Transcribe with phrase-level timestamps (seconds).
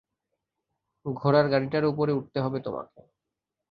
[1.05, 2.99] ঘোড়ার গাড়িটার উপরে উঠতে হবে তোমাকে!